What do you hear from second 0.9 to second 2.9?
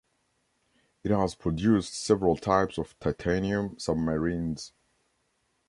It has produced several types